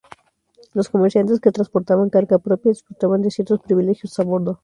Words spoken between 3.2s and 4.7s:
de ciertos privilegios a bordo.